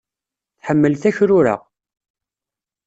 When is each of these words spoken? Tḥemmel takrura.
Tḥemmel 0.59 0.93
takrura. 1.01 1.55